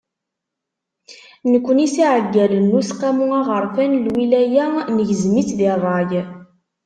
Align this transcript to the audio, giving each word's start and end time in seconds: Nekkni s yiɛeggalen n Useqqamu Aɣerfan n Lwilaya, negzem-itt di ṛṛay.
Nekkni 1.51 1.87
s 1.93 1.95
yiɛeggalen 1.99 2.65
n 2.71 2.75
Useqqamu 2.79 3.25
Aɣerfan 3.39 3.91
n 3.97 4.01
Lwilaya, 4.05 4.65
negzem-itt 4.95 5.51
di 5.57 5.67
ṛṛay. 5.79 6.11